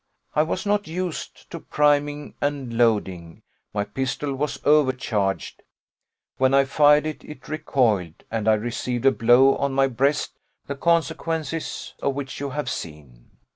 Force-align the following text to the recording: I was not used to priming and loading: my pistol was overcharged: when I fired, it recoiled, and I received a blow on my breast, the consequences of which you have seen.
I 0.33 0.41
was 0.41 0.65
not 0.65 0.87
used 0.87 1.51
to 1.51 1.59
priming 1.59 2.33
and 2.41 2.73
loading: 2.75 3.43
my 3.71 3.83
pistol 3.83 4.33
was 4.33 4.59
overcharged: 4.65 5.61
when 6.37 6.55
I 6.55 6.65
fired, 6.65 7.05
it 7.05 7.47
recoiled, 7.47 8.23
and 8.31 8.47
I 8.47 8.55
received 8.55 9.05
a 9.05 9.11
blow 9.11 9.55
on 9.57 9.73
my 9.73 9.85
breast, 9.85 10.39
the 10.65 10.73
consequences 10.73 11.93
of 12.01 12.15
which 12.15 12.39
you 12.39 12.49
have 12.49 12.67
seen. 12.67 13.29